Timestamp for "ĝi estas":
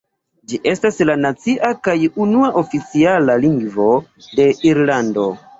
0.51-0.97